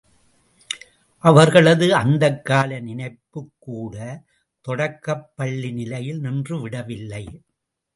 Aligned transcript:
அவர்களது 1.23 1.87
அந்தக்கால 1.99 2.79
நினைப்புகூட 2.81 3.95
தொடக்கப்பள்ளி 4.61 5.71
நிலையில் 5.71 6.19
நின்று 6.19 6.61
விடவில்லை. 6.61 7.25